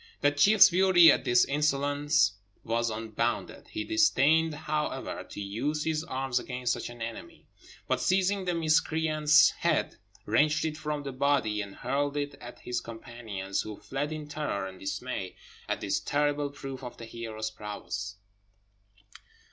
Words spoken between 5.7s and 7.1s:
his arms against such an